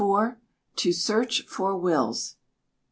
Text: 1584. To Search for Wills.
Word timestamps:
1584. 0.03 0.71
To 0.77 0.91
Search 0.97 1.41
for 1.45 1.77
Wills. 1.77 2.37